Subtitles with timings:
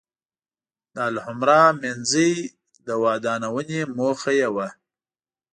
[0.93, 2.33] د الحمرأ منځۍ
[2.87, 4.67] د ودانونې موخه یې وه.